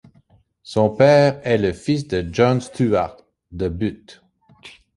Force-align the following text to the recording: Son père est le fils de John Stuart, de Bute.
Son 0.63 0.89
père 0.89 1.39
est 1.43 1.59
le 1.59 1.73
fils 1.73 2.07
de 2.07 2.27
John 2.33 2.59
Stuart, 2.59 3.17
de 3.51 3.69
Bute. 3.69 4.23